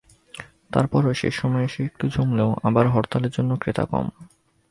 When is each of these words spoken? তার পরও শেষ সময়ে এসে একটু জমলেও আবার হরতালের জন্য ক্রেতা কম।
তার 0.71 0.85
পরও 0.87 1.13
শেষ 1.13 1.33
সময়ে 1.35 1.65
এসে 1.65 1.81
একটু 1.85 2.05
জমলেও 2.07 2.49
আবার 2.63 2.85
হরতালের 2.87 3.31
জন্য 3.31 3.51
ক্রেতা 3.57 3.85
কম। 3.85 4.05